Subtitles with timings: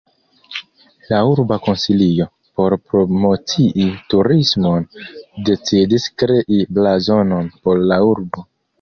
[1.11, 2.27] La urba konsilio,
[2.61, 4.91] por promocii turismon,
[5.53, 8.49] decidis krei blazonon por la urbo.